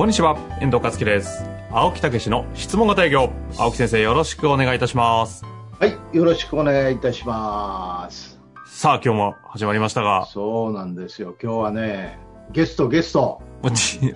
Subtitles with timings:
[0.00, 1.44] こんにちは、遠藤和樹です。
[1.70, 3.30] 青木武の質問型営業。
[3.58, 5.44] 青木先生、よろしくお願いいたします。
[5.78, 8.40] はい、よろしくお願いいたします。
[8.64, 11.36] さあ、今日も始まりましたが、そうなんですよ。
[11.38, 12.18] 今日はね、
[12.50, 13.42] ゲスト、ゲスト。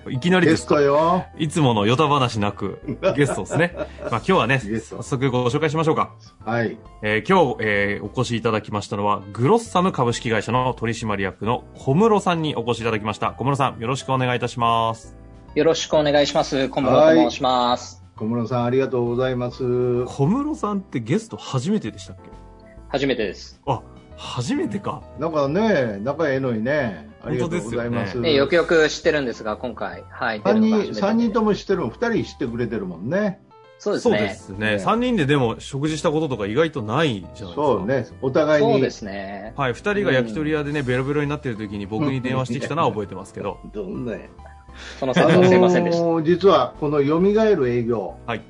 [0.09, 1.23] いきなりゲスですかトよ。
[1.37, 2.79] いつものヨタ話なく、
[3.15, 3.75] ゲストですね。
[3.77, 6.15] まあ今日はね、早速ご紹介しましょうか。
[6.43, 6.79] はい。
[7.03, 13.33] えー今日、えーお越しいただきましたのは、グロッサム株式会社の取締役の小室さんにお越しいただきました。
[13.33, 15.24] 小室さん、よろしくお願いいたします。
[15.55, 16.67] よろしくお願いします。
[16.67, 18.03] 小室と申します。
[18.17, 20.03] 小室さん、ありがとうございます。
[20.03, 22.29] 小室さんってゲスト初めてでしたっけ？
[22.89, 23.61] 初めてです。
[23.65, 23.81] あ、
[24.17, 25.01] 初めてか。
[25.17, 27.91] なんかね、仲ええのにね、ありがとうございます。
[27.91, 33.39] 本当ですよね、よくよく知ってるんですが、今回、はい、出三人、三人とも知ってるの、二人知ってくれてるもんね。
[33.79, 34.73] そうそうですね。
[34.73, 34.91] ですね。
[34.91, 37.53] ね3人ででも食事したこととか意外とないじゃないですか。
[37.55, 38.73] そうね、お互いに。
[38.73, 39.53] そうですね。
[39.55, 43.59] はい、二人が焼き鳥屋でね、ベロベロになってる時に僕に電話してきたのは覚えてますけど。
[43.73, 44.19] どんなや
[44.99, 46.03] その説はすいませんでした。
[46.03, 48.15] のー実は、この蘇る営業。
[48.25, 48.41] はい。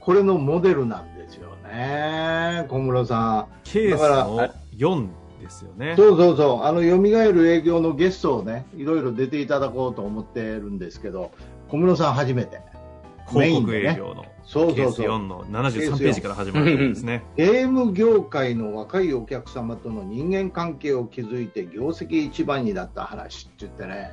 [0.00, 5.08] これのモデルなんですよね、小室さケースの4
[5.40, 5.96] ですよねん。。
[5.96, 11.32] そうそうそう、あの蘇る営業のゲストをね、いろいろ出ていただこうと思ってるんですけど、
[11.68, 12.60] 小室さん初めて。
[13.26, 15.18] 広告営業のそう4そうそう。
[15.18, 17.24] の73ページから始まるんですね。
[17.36, 24.12] ゲーム業界の若いお客様との人間関係を築いて業績一番になった話って言ってね、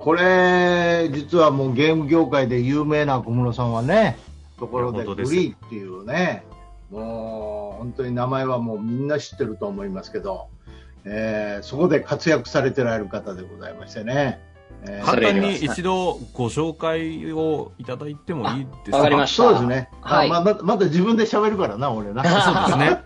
[0.00, 4.18] これ、実はもうゲーム業界で有名な小室さんはね、
[4.58, 6.44] ところでグリーっていうね、
[6.90, 10.48] もう本当に名前はもうみんな知ってると思いますけど、
[11.04, 14.40] えーそこで活躍されてられる方でございましてね。
[14.86, 18.96] えー簡単に一度ご紹介をいただいてもいいですか？
[18.98, 19.88] わかりましたそうですね。
[20.02, 22.22] はいあまままた自分で喋るからな、俺な。
[22.24, 23.00] そうですね。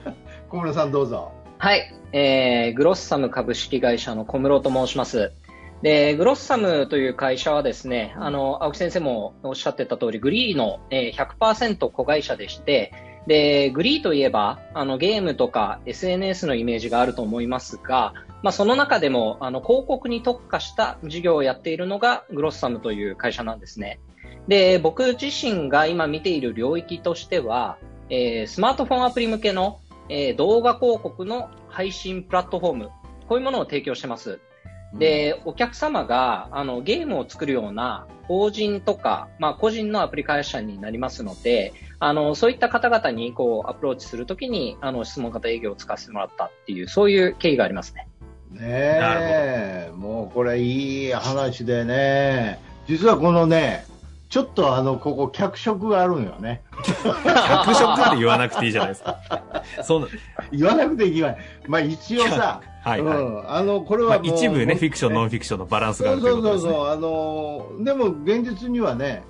[0.50, 1.32] 小室さんどうぞ。
[1.58, 5.32] はい、えー、グロッサム株式会社の小室と申します。
[5.82, 12.92] で、グロッサムという会社はですね、あの、青木先生もおっしゃってた通り、グリーの、100%子会社でして、
[13.26, 24.00] で、グリーといえば、あの、ゲームとか SNS のイメージがあると思いますが、まあ、その中でも、あの、広告に特化した事業をやっているのがグロッサムという会社なんですね。
[24.48, 27.78] で、僕自身が今見ている領域としては、
[28.10, 32.90] えースマートフォンアプリ向けの、えー動画広告の配信プラットフォーム、
[33.28, 34.40] こういうものを提供してます。
[34.94, 48.08] で、お客様があのゲームを作るような法人とか、まあ、個人のアプリ会社になりますので、あのそういった方々にこうアプローチするときにあの質問型営業を使わせてもらったっていう、そういう経緯がありますね。
[48.50, 53.86] ねえ、もうこれいい話でね、実はこのね、
[54.28, 56.62] ちょっとあの、ここ脚色があるんよね。
[56.82, 59.18] 脚色まで言わなくていいじゃないですか。
[59.84, 60.08] そんな、
[60.50, 61.36] 言わなくていいわ。
[61.66, 63.18] まあ一応さ、 はいはい。
[63.18, 66.72] うん、あの、これまあ、はもう、一部ね、フィクション、ノンンフィクションのバランスがあるということですね。
[66.72, 69.22] そうそうそう、あの、でも現実にはね、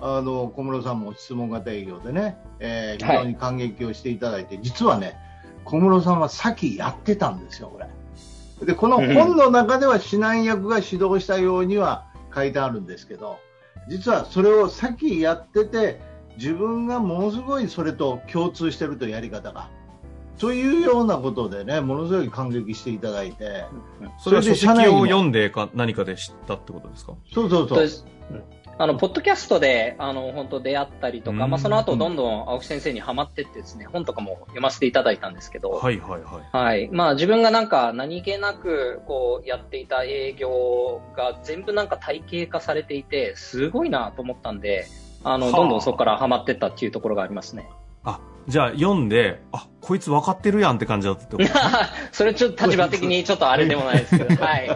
[0.00, 5.16] あの、小室さんも質問型営業でね、えー非常に感激をしていただいて、実はね、
[5.64, 8.66] 小室さんは先やってたんですよ、これ。
[8.66, 13.38] で、この本の中では指南役が指導したようには書いてあるんですけど、
[13.88, 16.00] 実はそれを先やってて、
[16.36, 19.68] 自分がものすごいそれと共通してるとやり方が。
[20.38, 23.64] というようなことでね、ものすごい感激していただいて、
[24.18, 27.14] それは書籍を読んでか何かで知ったってことですか？
[27.32, 27.88] そうそうそう。
[28.80, 36.56] あの、ポッドキャストで、あの、本当出会ったりとか、うんまあ、その後どんどん青木先生にハマってってですね、本とかも読ませていただいたんですけど、はいはいはい。
[36.56, 36.88] はい。
[36.92, 44.86] まあ自分がなんか何気なくこうやっていた営業が全部なんか体系化されていて、すごいなと思ったんで、
[45.24, 47.68] あの、はあどんどんそこからハマってったっていうところがありますね。
[48.04, 51.48] あ、じゃあ読んで、あ、こいつ分かってるやんって感じだったってこと？
[52.12, 54.70] それちょっと立場的にちょっとあれでもないですけど、 はい。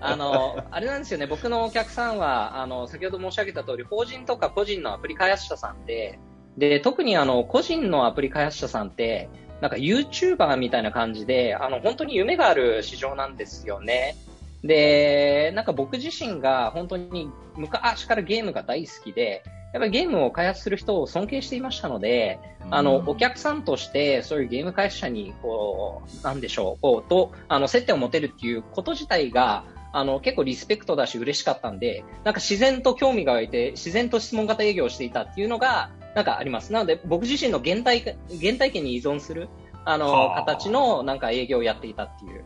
[0.00, 6.18] あの、あれなんですよね、僕のお客さんは、あの、先ほど申し上げた通り、法人とか個人のアプリ開発者さんで、
[6.56, 9.28] で、特にあの、個人のアプリ開発者さんって、
[9.60, 14.16] なんか YouTuber みたいな感じで、あの、本当に夢がある市場なんですよね。
[14.64, 22.38] で、なんか僕自身が本当に昔からゲームが大好きで、やっぱりゲームを開発する人を尊敬していましたので、
[22.70, 29.64] あの、お客さんとして、そういうゲーム開発者に、こう、なんでしょう、こう、と、あの、接点を持てるっていうこと自体が、
[29.94, 36.72] あの、結構リスペクトだし嬉しかったんで、なんか自然と興味が湧いて、自然と質問型営業をしていたっていうのが、なんかあります。
[36.72, 38.00] なので、僕自身の原体、
[38.40, 39.48] 原体験に依存する、
[39.84, 42.44] あの、はあ形のなんか営業をやっていたっていう。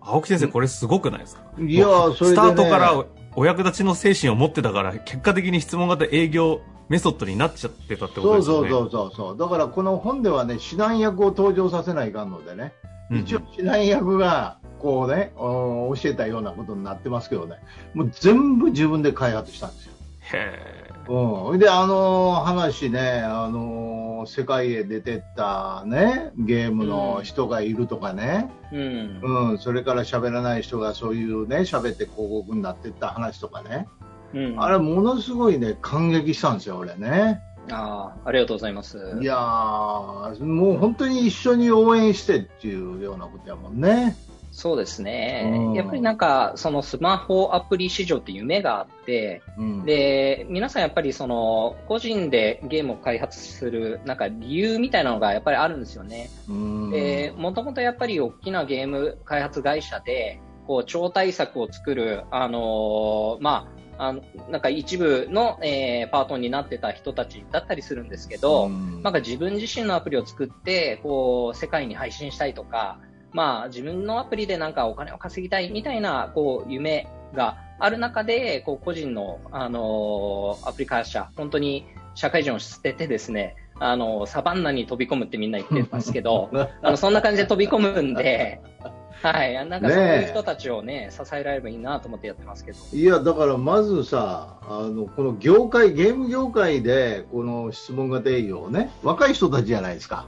[0.00, 1.42] 青木先生、これすごくないですか？
[1.58, 3.04] いやーそれで、ね、スタートから
[3.36, 8.70] お役立ちの精神を持ってたから、結果的に質問型営業メソッドになっちゃってたってことですよね。
[8.70, 9.38] そうそうそうそう。
[9.38, 12.72] だからこの本ではね指南役を登場させないかんのでね、
[13.10, 17.56] うん一応指南役がこうねお教えたようなことになってますけどね。
[17.94, 19.92] もう全部自分で開発したんですよ。
[20.32, 29.20] へうん、であのー話ね、あのー世界へ出てったねゲームの人がいるとかね、うん。
[29.50, 33.86] うんそれから喋らない人がそういうね喋って広告になってった話とかね、
[34.32, 34.62] うん。
[34.62, 37.42] あれものすごいね感激したんですよ俺ね。
[37.70, 39.18] ああ、ありがとうございます。
[39.20, 44.16] いやー、もう本当に一緒に応援してっていうようなことやもんね。
[44.56, 45.74] そうですねうん。
[45.74, 56.30] やっぱりなんか、そのスマホアプリ市場って夢があって、うん、で、皆さんやっぱりその、個人でゲームを開発する、なんか理由みたいなのがやっぱりあるんですよね。
[57.36, 63.68] もともとやっぱり大きなゲーム開発会社で、こう、超大作を作る、あのーま
[63.98, 72.98] あ、あのなんか一部の、えーパートになってた人たちだったりするんですけど、うんなんか自分自身のアプリを作って、こう、世界に配信したいとか、
[73.36, 81.84] まあ、自分のアプリでなんかお金を稼ぎたいみたいな、こう、夢がある中で、こう、個人の、あのーアプリ会社、本当に
[82.14, 86.48] 社会人を捨ててですね、あのサバンナに飛び込むってみんな言ってますけど、
[86.80, 88.62] あの、そんな感じで飛び込むんで、
[89.20, 92.78] はい、なんかそういう人たちをね、支えられればいいなと思ってやってますけど。
[92.94, 100.26] いやだからまずさあのこの業界ゲーム業界でこの質問型営業をね若い人たちじゃないですか。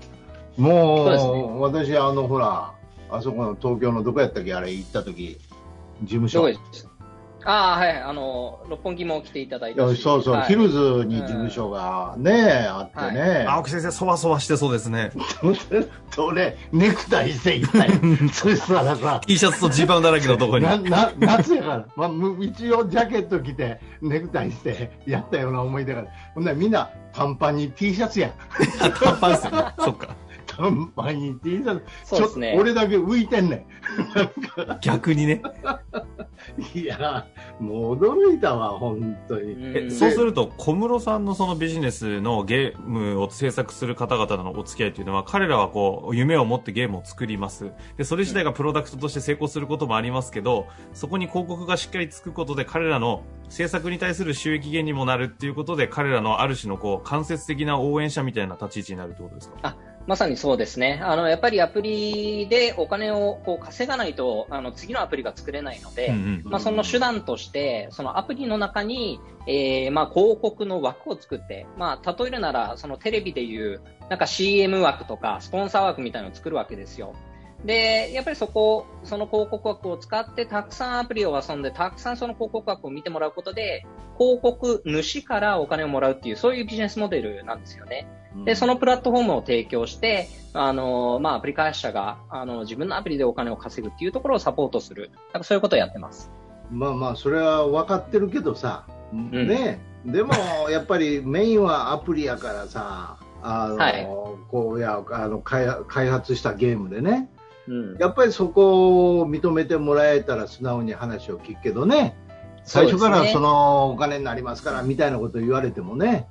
[0.58, 1.16] もうね。
[1.60, 2.72] 私あのほら
[3.10, 4.54] あそこの東京のどこやったっけ？
[4.54, 5.38] あれ行った時
[6.02, 6.48] 事務所。
[7.44, 10.02] ああ、はい、あの、六本木も来ていただいいやたし。
[10.02, 10.46] そうそう、はい。
[10.48, 15.12] ヒルズに事務所がね、あってね、青木先生、そわそわしてそうですね。
[16.10, 17.92] それネクタイしていったよ
[18.32, 20.64] そしたらさ T シャツとジーパンだらけのとこに。
[20.64, 26.00] なな夏やから、まあ、む一応ジャケット着てネクタイしてやったような思い出が。
[26.00, 28.32] あるほんならみんな短パンに T シャツやん。
[29.00, 29.64] 短パンですよね。
[29.78, 30.08] そっか。
[30.58, 32.48] 短パンに T シャツそうですね。
[32.52, 33.66] ちょっと俺だけ浮いてんね
[34.82, 35.34] 逆にね。
[35.34, 37.26] んいや
[37.60, 39.76] もう驚いたわ本当に、うん。
[39.88, 47.72] えそうすると、小室さんのそのビジネスのゲームを制作する方々のお付き合いというのは、彼らはこう、夢を持ってゲームを作ります。
[47.96, 59.76] で、それ自体がプロダクトとして成功することもありますけど、そこに広告がしっかりつくことで、彼らの制作に対する収益源にもなるっていうことで、彼らのある種のこう、間接的な応援者みたいな立ち位置になるってことですか？
[60.08, 61.00] まさにそうですね。
[61.04, 66.42] あの、やっぱりアプリでお金をこう稼がないと、あの、次のアプリが作れないので、うんうん。
[66.44, 77.12] まあ、その手段として、そのアプリの中に、えー、まあ、広告の枠を作って、まあ、例えるなら、そのテレビでいう、なんか CM 枠とか、スポンサー枠みたいなのを作るわけですよ。
[77.66, 83.84] で、やっぱりそこ、その広告枠を使って、たくさんアプリを遊んで、たくさんその広告枠を見てもらうことで、
[84.16, 88.06] 広告主からお金をもらうっていう、そういうビジネスモデルなんですよね。
[88.44, 95.10] で、そのプラットフォームを提供して、あの、まあ、アプリ開発者が、あの、自分のアプリでお金を稼ぐっていうところをサポートする。
[95.32, 96.30] なんかそういうことをやってます。
[96.70, 99.30] まあまあそれは分かってるけどさ、ん。
[99.30, 99.80] ね。
[100.04, 100.32] でも
[100.70, 104.06] やっぱりメインはアプリやからさあの、はい。
[104.50, 107.30] こうやあの開開発したゲームでね。
[107.66, 107.96] うん。
[107.98, 112.16] やっぱりそこを認めてもらえたら素直に話を聞くけどね。
[112.64, 116.28] 最初からそのお金になりますからみたいなこと言われてもね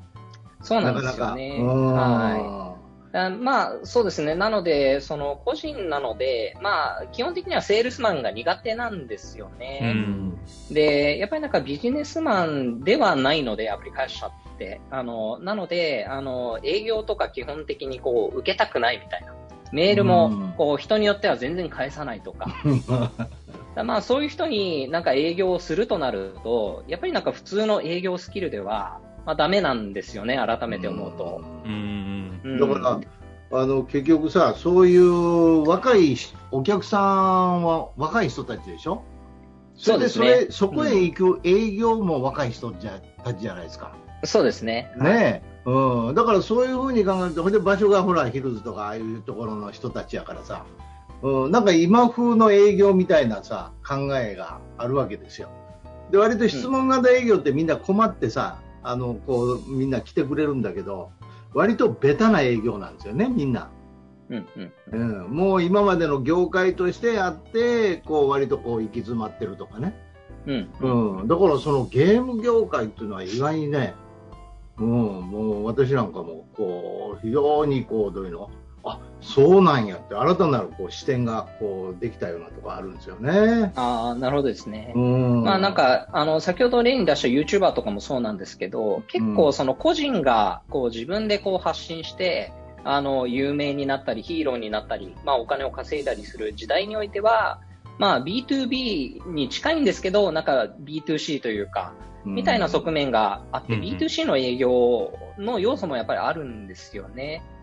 [0.67, 1.57] そうななんかなかですよね。
[1.61, 2.77] うんは
[3.13, 3.17] い。
[3.17, 4.35] あまあ、そうですね。
[4.35, 9.93] なので、その、個人なので、まあ、基本的にはセールスマンが苦手なんですようね。
[9.93, 10.37] ん。
[10.69, 14.81] で、やっぱりなんかビジネスマンではないので、アプリ開発者って。
[14.91, 19.33] あの、なので、あの、営業とか基本的にこう、受けたくないみたいな。
[19.71, 22.49] メールうんも、こう、人によっては全然返さないとか。
[23.75, 31.41] だまあ、そういう人になんか営業をするとなると、やっぱりなんか普通の営業スキルでは、まあ、ダメなんですよね、改めて思うと。
[31.65, 32.39] うん。
[32.45, 33.01] うんだか
[33.51, 36.15] ら、あの結局さ、そういう若い
[36.51, 39.03] お客さんは若い人たちでしょ、
[39.75, 43.97] それでそそうですねれそこへ行く営業も若い人じゃたちじゃないですか。
[44.23, 44.93] そうですね。
[44.97, 50.65] ねえうん、だからそういうふうに考えると、ほんで場所がほらヒルズとかああいうところの人たちやからさ、
[51.21, 55.49] うん、なんか今風の営業みたいなさ考えがあるわけですよ。
[56.11, 61.11] で割と質問型営業ってみんな困ってさ、あのこうみんな来てくれるんだけど、
[61.53, 63.69] 割とベタな営業なんですよね、みんな。
[64.29, 64.45] うん
[64.91, 65.23] うん。
[65.25, 69.93] うん、もう今までの業界としてやってこう割とこう行き詰まってるとかね、
[70.45, 70.69] うん。
[71.19, 73.95] うん、だからそのゲーム業界っていうのは意外にね、
[74.77, 78.49] うん、もう私なんかもこう非常にこうどういうの？
[78.89, 83.73] あそうなんやって新たなるこう視点がこうできたようなところあるんですよね。
[83.75, 84.93] ああ、なるほどですね。
[84.95, 92.53] うん、まあなんか、あの、先ほど例に出した YouTuber とかもそうなんですけど、結構その個人がこう自分でこう発信して、
[92.83, 97.59] あの、有名になったり、ヒーローになったり、まあお金を稼いだりする時代においては、
[97.97, 107.41] まあ B2B に近いんですけど、なんか B2C というか、みたいな側面があって、うんうん B2C の営業の要素もやっぱりあるんですよね。
[107.41, 107.56] うん。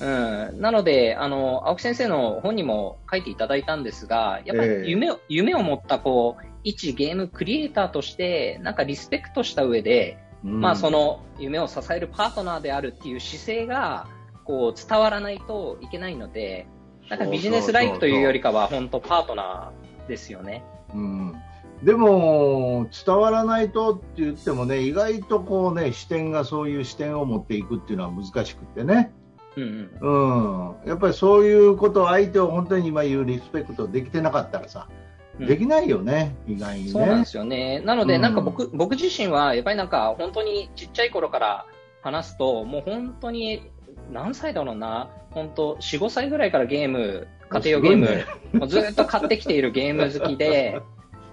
[0.00, 4.82] なので、あの、青木先生の本にも書いていただいたんですが、やっぱええ。
[4.82, 10.60] り夢を、夢を持った、こう、一ゲームクリエイターとして、なんかリスペクトした上で、うん。
[10.60, 14.08] まあその夢を支えるパートナーであるっていう姿勢が、
[14.44, 16.66] こう、伝わらないといけないので、
[17.08, 20.64] なんかビジネスライフというよりかは、本当パートナーですよね。
[20.92, 21.34] うん。
[21.84, 29.12] でも伝わらないとって言ってもね意外とこうね視点がそういう視点を持っていくっていうのは難しくってね、
[29.56, 30.74] うんうん。
[30.84, 34.88] うん、やっぱりそういうことを相手を本当に今言うリスペクトできてなかったらさ、
[35.38, 35.46] うん。
[35.46, 36.90] できないよね意外にね。
[36.90, 37.80] そうなんですよね。
[37.80, 38.20] なので、うん。
[38.20, 41.66] なんか僕、僕自身は、やっぱりなんか、本当にちっちゃい頃から
[42.02, 43.70] 話すと、もう本当に、
[44.12, 48.24] 何歳だろうな、本当、4、5歳ぐらいからゲーム、家庭用ゲーム、ね。
[48.52, 50.80] もうずっと買ってきているゲーム好きで、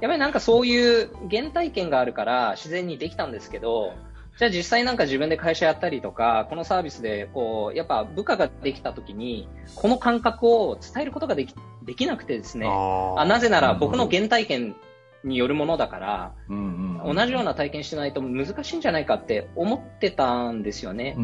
[0.01, 3.93] やっぱりなんかそういう原体験があるから自然にできたんですけど、
[4.41, 12.65] じゃあ実際なんか自分で会社やったりとか、このサービスでこう、やっぱ部下ができた時に、この感覚を伝えることができ、できなくてですね。
[12.67, 14.75] ああなぜなら僕の原体験
[15.23, 16.57] によるものだから、うん
[17.05, 21.15] うん同じような体験してないと難しいんじゃないかって思ってたんですよね。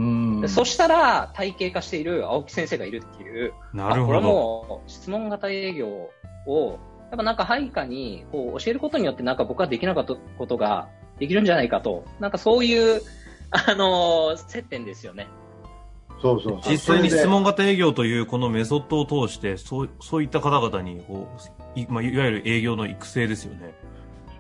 [0.48, 4.22] そしたら体系化している青木先生がいるっていう、なるほあこれ。
[4.22, 6.10] もう質問型営業
[6.48, 13.02] を、やっぱなんか配下にこう教えることによってなんか僕はできなかったことができるんじゃないかと、なんかそういう、
[13.52, 15.28] あのー接点ですよね。
[16.22, 21.28] そうそう実際に質問型営業というこのメソッドを通して、そうそういった方々にこ
[21.76, 23.76] うい,、まあ、いわゆる営業の育成ですよね。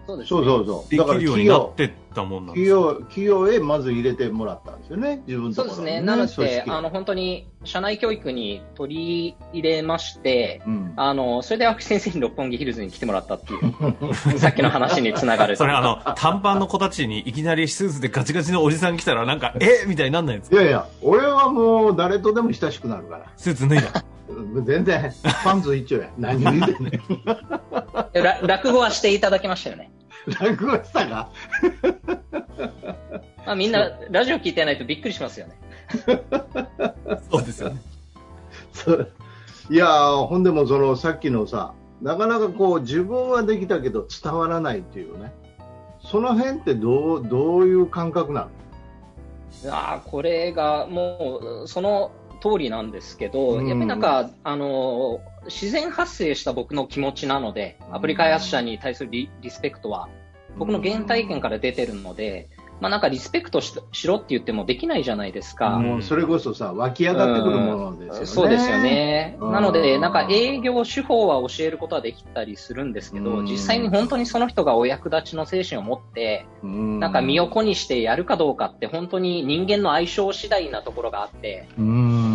[0.07, 0.39] そうですね。
[0.39, 0.89] そうそうそう。
[0.89, 5.21] できるようになってったもんなんです企よ業企業へまず入れてもらったんですよね。
[5.27, 5.75] 自分のところに。
[5.75, 6.01] そうですね。
[6.01, 10.93] なので、あの、本当に、社内教育に取り入れまして、うん。
[10.95, 15.55] あの、それで青木先生に六本木ヒルズに来てもらったっていう、 さっきの話につながる。
[15.57, 19.85] それあの、短パンの子たちにいきなりスーツでガチガチのおじさん来たらなんか、え？
[19.87, 20.55] みたいになんないんですか？
[20.61, 23.25] いやいや俺はもう誰とでも親しくなるから。
[23.35, 23.87] スーツ脱いだ。
[24.29, 25.11] うん全然
[25.43, 26.09] パンツ一丁や。
[26.17, 29.91] 何を言うてんねんら落語はしていただきましたよね。
[30.39, 31.29] 落語したか
[33.45, 35.57] まあ、みんな、ラジオ聞いてないとびっくりしますよね。
[37.31, 37.81] そうですよね。
[38.73, 39.11] そう。
[39.69, 45.33] いやーほんでもそのさっきのさなかなかこう自分はできたけど伝わらないっていうね。
[46.01, 48.47] その辺ってどうどういう感覚な
[49.63, 49.75] の？
[49.75, 53.67] あーこれがもう、その通りなんですけど、うん。
[53.67, 60.09] やっぱりなんか、あの、自然発生した僕の気持ちなので、アプリ開発者に対するリリスペクトは、
[60.57, 62.49] 僕の原体験から出てるので、
[62.79, 65.71] まあなんかリスペクトししろって言ってもできないじゃないですか。
[65.79, 68.25] もうそれこそさ湧き上がってくるものですよね。
[68.27, 69.35] そうですよね。
[69.39, 69.51] うん。
[69.51, 73.45] なので、なんか営業手法は教えることはできたりするんですけど、うん。
[73.45, 76.99] 実際に本当にその人がお役立ちの精神を持って、うん。
[76.99, 82.26] なんか身を粉にしてやるかどうかって本当に人間の相性次第なところがあって、うん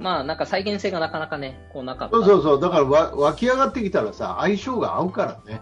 [0.00, 2.16] まあなんか再現性がなかなかね、こうなかった。
[2.16, 2.60] そうそうそう。
[2.60, 5.60] だからわ湧き上がってきたらさ相性が合うからね。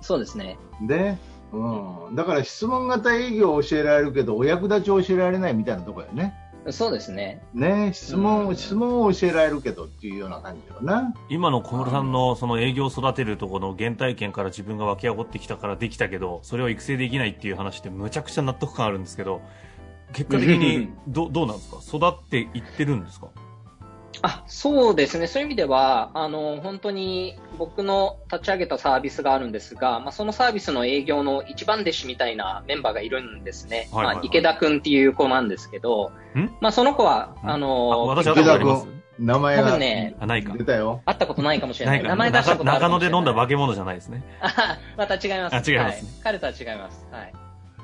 [0.00, 0.58] そうですね。
[0.82, 1.16] で、
[1.52, 6.34] うん、だから質問型営業を教えられるけどお役立ちを教えられないみたいなところよね。
[6.70, 7.40] そうですね。
[7.54, 7.92] ね。
[7.94, 8.56] 質問、うん。
[8.56, 11.14] 質問を教えられるけどっていうような感じよな。
[11.28, 19.42] 今の小室さんのその営業を育てるところの原体験から自分が湧き上がってきたからできたけど、それを育成できないっていう話ってむちゃくちゃ納得感あるんですけど、
[20.12, 21.78] 結果的にどどうなんですか？
[21.96, 23.28] 育っていってるんですか？
[24.22, 25.26] あ、そうですね。
[25.26, 33.88] そういう意味では、あの、本当に僕の立ち上げたサービスがあるんですが、まあ、そのサービスの営業の一番弟子みたいなメンバーがいるんですね。
[33.92, 37.50] はいはいはいまあ、池田くんっていう子なんですけどん、まあ、その子は、ん？
[37.50, 38.86] あの、あ私は会ったことあります？
[38.86, 40.52] 多名前が分ね、あ、ないか。
[40.56, 42.02] 出たよ会ったことないかもしれないい。
[42.02, 43.06] なか名前出したこと中野で。
[43.06, 44.22] 飲んだ化け物じゃないですね。
[44.40, 45.54] あ また違います。
[45.54, 46.38] あ違いますねはい。
[46.38, 47.06] 彼とは違います。
[47.10, 47.32] はい。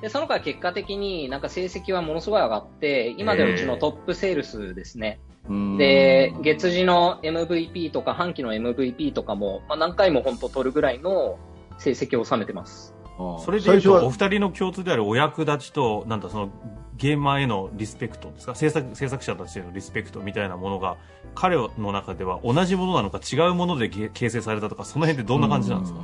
[0.02, 5.20] で、その子は結果的になんか成績はものすごい上がって、今ではうちのトップセールスですね。
[5.49, 5.76] うん。
[5.76, 11.38] で、月次の MVP とか半期の MVP とかも、まあ、何回も本当取るぐらいの
[11.78, 12.94] 成績を収めてます。
[12.96, 13.02] うん
[13.44, 16.49] それで言うと、お二人の共通であるお役立ちと、なんだ、その、
[16.96, 18.54] ゲーマーへのリスペクトですか？
[18.54, 20.99] 制作制作者たちへのリスペクトみたいなものが
[21.34, 26.00] 彼の中では同じものなのか違うもので形成されたとかその辺ってどんな感じなんですか、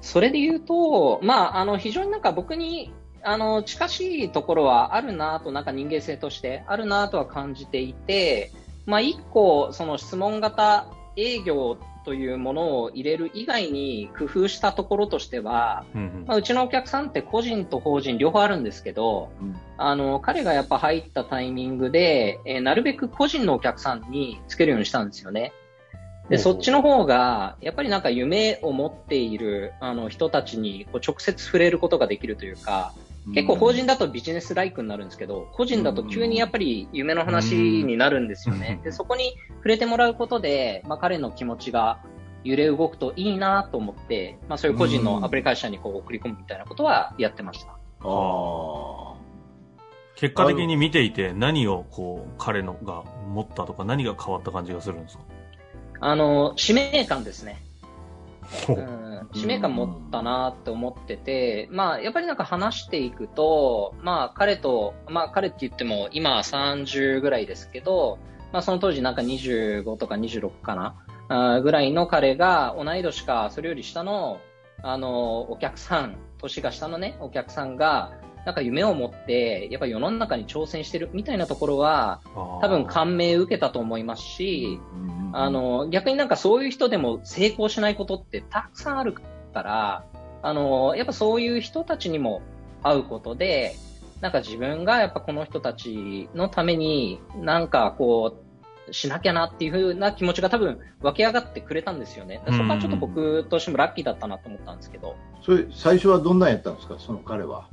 [0.00, 2.92] それで言うと、まあ、あの非常になんか僕に
[3.24, 8.52] あの近しいところはあるなとなんか人間性としてあるなとは感じていて、
[8.86, 25.52] まあ、一個その質問型営業というものを入れる以外に工夫したところとしては、うんうんまあ、うちのお客さんって個人と法人両方あるんですけど、うん、あの彼がやっぱ入ったタイミングで、えー、なるべく個人のお客さんにつけるようにしたんですよね。
[26.28, 32.92] で、そっちの方が、やっぱりなんか夢を持っているあの人たちにこう直接触れることができるというか、
[33.34, 38.80] 結構法人だとビジネスライクになるんですけど、個人だと急にやっぱり夢の話になるんですよね。
[38.84, 42.00] で、そこに触れてもらうことで、まあ彼の気持ちが
[42.44, 47.76] 揺れ動くといいなと思って、まあそういう個人のアプリ会社にこう送り込むみたいなことはやってました。
[48.02, 49.14] あ
[50.14, 55.24] 結果的に見ていて何をこう彼のが持ったとか何が変わった感じがするんですか？
[56.00, 57.60] あの、使命感ですね。
[58.68, 58.72] う。
[58.72, 68.18] ん、使命感持ったなって思ってて、まあ、やっぱりなんか話していくと、まあ、彼と、まあ、彼って言っても、今30ぐらいですけど、
[68.52, 70.96] まあ、その当時なんか25とか26かな、
[71.28, 74.38] あぐらいの彼が、同い年か、それより下の、
[74.82, 78.12] あの、お客さん、年が下のね、お客さんが、
[78.46, 82.20] なんか夢を持って、やっぱ世の中に挑戦してるみたいなところは、
[82.62, 84.78] 多分感銘受けたと思いますし、
[85.32, 89.14] あの、逆になんかそういう人でも成功しないことってたくさんある
[89.52, 90.04] から、
[90.42, 92.40] あの、やっぱそういう人たちにも
[92.84, 93.74] 会うことで、
[94.20, 98.36] なんか自分がやっぱこの人たちのために、なんかこ
[98.88, 102.40] う、しなきゃなっていう風な気持ちが多分湧き上がってくれたんですよね。
[102.46, 105.16] そこはちょっと僕としてもラッキーだったなと思ったんですけど。
[105.42, 107.66] それ、最初はどんなんやったんですか、その彼は。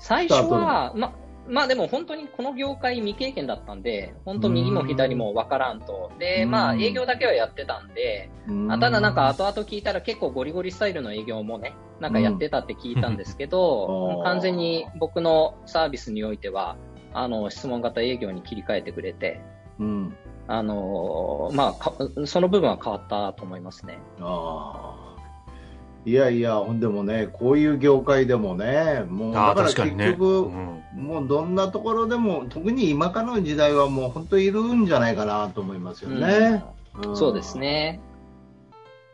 [0.00, 1.14] 最初は、ま、
[1.46, 6.10] まあでも本当にこの業界未経験だったんで、本当右も左もわからんと。
[6.18, 8.30] で、まあ営業だけはやってたんで、
[8.68, 16.76] あただなんか後々聞いたら結構ゴリゴリスタイルの営業もね、なんかやってたって聞いたんですけど、完全に僕のサービスにおいては、
[17.12, 19.40] あの、質問型営業に切り替えてくれて、
[19.78, 23.98] うん、あの、まあ、その部分は変わったと思いますね。
[24.20, 24.99] ああ。
[26.06, 30.16] いやいや、ほんでもね、こういう業界でもね、もうだから結局、ね
[30.96, 36.64] うん、もうどんなところでも、特に今からの時代はもう本当いるんじゃないかなと思いますよね。
[36.94, 38.00] うんうん、そうですね。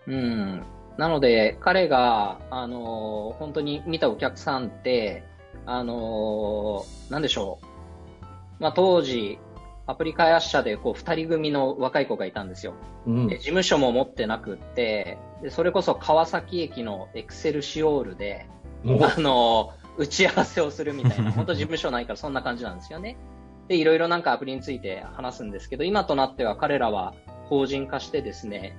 [0.07, 0.63] うん。
[0.97, 5.25] なので、彼が、あのー、本当に見たお客さんって、
[5.67, 7.67] あのー、なんでしょう。
[8.61, 9.39] まあ、当時、
[9.87, 12.75] アプリ開発者でこう二人組の若い子がいたんですよ。
[13.07, 18.47] うん、で事務所も持ってなくってで、それこそ川崎駅のエクセルシオールで、
[18.85, 23.17] あの、打ち合わせをするみたいな、 本当事務所ないからそんな感じなんですよね。
[23.69, 27.15] で、いろいろなんかアプリについて話すんですけど、今となっては彼らは
[27.49, 28.77] 法人化してですね、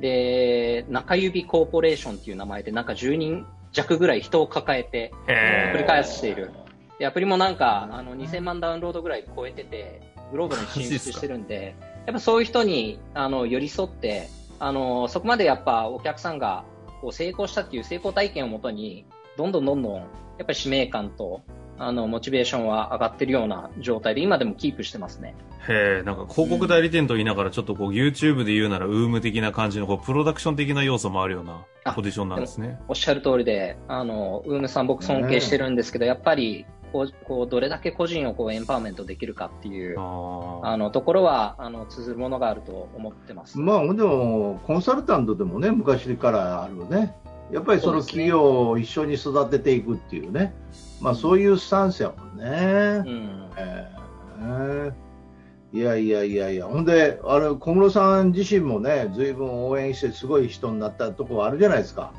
[0.00, 6.50] で、中指コーポレーションっていう名前でなんか10人弱ぐらい人を抱えて、アプリ開発している。
[6.98, 11.74] で、アプリもなんか、あの、2000万ダウンロードぐらい超えてて、グローバルに進出してるんで、
[12.06, 16.64] やっぱそういう人に、あの、寄り添って、あの、そこまでやっぱお客さんが、
[17.00, 19.06] こう、成功したっていう成功体験をもとに、
[19.36, 20.06] どんどんどんどん、やっ
[20.38, 21.42] ぱり使命感と、
[21.78, 25.34] あの、モチベーションは上がってるような状態で、今でもキープしてますね。
[25.68, 32.78] へえ、なんか広告代理店と言いながら、ちょっとこう、YouTube で言うなら、ウーム的な感じの、こう、プロダクション的な要素もあるようなポジションなんですね。
[32.88, 47.16] おっしゃる通りで、あの、ウームさん僕尊敬してるんですけど、やっぱり、こうこうどれだけ個人をこうエンパワーメントできるかっていうあのところはあの綴るものがあると思ってます、まあ、でもコンサルタントでもね昔からあるね。
[47.50, 50.54] やっぱりその企業を一緒に育てていくっていうね、
[51.00, 53.02] まあ、そういうスタンスやもんね。
[53.06, 53.50] うん。
[53.58, 62.12] えー、いやいやいやいや、ほんで、あれ小室さん自身もね、ずいぶん応援して、すごい人になったところあるじゃないですか。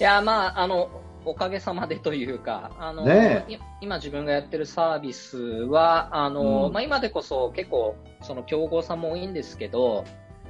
[0.00, 0.90] いや、まあ、あの、
[1.24, 3.46] おかげさまでというか、あの、ね、
[3.80, 10.04] 今自分がやってるサービスは、あの、うん、まあ、今でこそ結構、その競合さんも多いんですけど、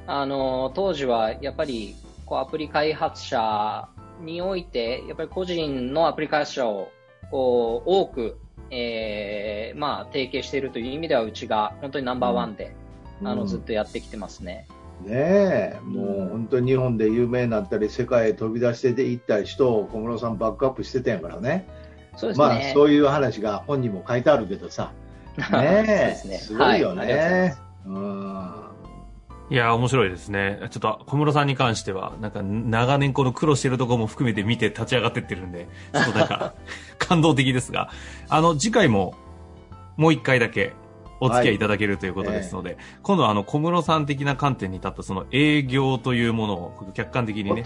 [0.07, 1.95] あの、当時はやっぱり、
[2.27, 3.89] こう、アプリ開発者
[4.21, 6.89] において、やっぱり個人のアプリ開発者を、
[7.31, 8.39] こう、多く、
[8.71, 12.75] えー、まあ、提携しているという意味では、うちが本当にナンバーワンで、
[13.21, 14.67] うん、あの、ずっとやってきてますね。
[15.07, 21.67] ねえ、もう本当に日本で有名になったり、世界へ飛び出していった人を小室さんバックアップしてたんやからね。
[22.17, 22.47] そうですね。
[22.47, 24.93] まあ、そういう話が本にも書いてあるけどさ。
[25.37, 25.43] ね
[26.25, 27.57] え、ね、すごいよね。
[27.87, 28.73] はい、うん
[29.51, 30.61] いや、面白いですね。
[30.71, 36.55] ちょっと小室さんに関しては、なんか長年この苦労してるところも含めて見て立ち上がってってるんで、ちょっとなんか
[36.99, 37.91] 感動的ですが、
[38.31, 39.15] あの、次回も
[39.97, 40.73] もう一回だけ
[41.23, 47.63] お付き合いいただけるということですので、はいえー、今度はあの小室さん的な観点に立ったその営業というものを客観的にね、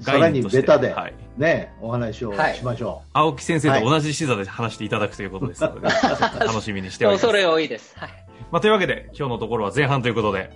[0.00, 5.88] さらにベタで、はい、ね、お話をしましょう、はい、青木先生と同じ視座で話していただくということですので、
[6.44, 7.26] 楽しみにしております。
[7.26, 7.94] 恐れ多いです。
[7.98, 8.10] はい。
[8.50, 10.50] まあ、というわけで、今日のところは前半ということで、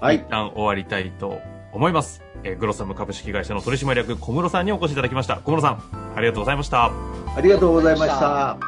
[0.00, 0.16] はい。
[0.16, 1.38] 一旦終わりたいと
[1.72, 2.22] 思います。
[2.44, 5.36] えー、グロッサム株式会社の取締役小室さんにお越しいただきました。
[5.36, 5.82] 小室さん、
[6.16, 6.84] ありがとうございました。
[7.36, 8.67] ありがとうございました。